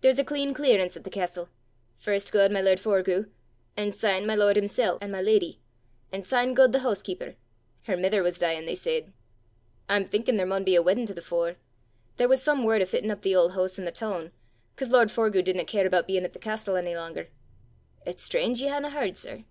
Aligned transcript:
There's 0.00 0.18
a 0.18 0.24
clean 0.24 0.54
clearance 0.54 0.96
at 0.96 1.04
the 1.04 1.10
castel. 1.10 1.50
First 1.98 2.32
gaed 2.32 2.50
my 2.50 2.62
lord 2.62 2.78
Forgue, 2.80 3.28
an' 3.76 3.92
syne 3.92 4.24
my 4.26 4.34
lord 4.34 4.56
himsel' 4.56 4.96
an' 5.02 5.10
my 5.12 5.20
leddy, 5.20 5.60
an' 6.10 6.22
syne 6.22 6.54
gaed 6.54 6.72
the 6.72 6.78
hoosekeeper 6.78 7.34
her 7.82 7.94
mither 7.94 8.22
was 8.22 8.38
deein', 8.38 8.64
they 8.64 8.74
said. 8.74 9.12
I'm 9.86 10.06
thinkin' 10.06 10.38
there 10.38 10.46
maun 10.46 10.64
be 10.64 10.76
a 10.76 10.80
weddin' 10.82 11.04
to 11.08 11.12
the 11.12 11.20
fore. 11.20 11.56
There 12.16 12.26
was 12.26 12.42
some 12.42 12.64
word 12.64 12.80
o' 12.80 12.86
fittin' 12.86 13.10
up 13.10 13.20
the 13.20 13.34
auld 13.36 13.52
hoose 13.52 13.78
i' 13.78 13.84
the 13.84 13.92
toon, 13.92 14.32
'cause 14.76 14.88
lord 14.88 15.10
Forgue 15.10 15.44
didna 15.44 15.66
care 15.66 15.86
aboot 15.86 16.06
bein' 16.06 16.24
at 16.24 16.32
the 16.32 16.38
castel 16.38 16.76
ony 16.78 16.94
langer. 16.94 17.26
It's 18.06 18.22
strange 18.24 18.62
ye 18.62 18.68
haena 18.68 18.88
h'ard, 18.92 19.14
sir!" 19.14 19.44